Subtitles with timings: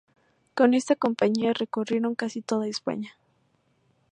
[0.55, 3.13] Con esta compañía recorrieron casi toda España.